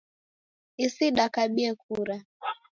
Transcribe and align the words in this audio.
Isi 0.85 1.05
dakabie 1.17 1.69
kura 1.81 2.17